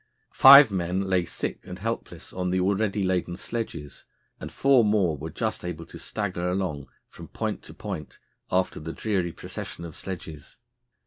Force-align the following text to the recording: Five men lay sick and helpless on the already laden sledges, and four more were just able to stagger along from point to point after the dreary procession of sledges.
Five 0.33 0.71
men 0.71 1.01
lay 1.01 1.25
sick 1.25 1.59
and 1.63 1.77
helpless 1.77 2.33
on 2.33 2.49
the 2.49 2.59
already 2.59 3.03
laden 3.03 3.35
sledges, 3.35 4.03
and 4.39 4.51
four 4.51 4.83
more 4.83 5.15
were 5.15 5.29
just 5.29 5.63
able 5.63 5.85
to 5.85 5.99
stagger 5.99 6.49
along 6.49 6.87
from 7.07 7.27
point 7.27 7.61
to 7.65 7.73
point 7.75 8.17
after 8.51 8.79
the 8.79 8.93
dreary 8.93 9.31
procession 9.31 9.85
of 9.85 9.93
sledges. 9.93 10.57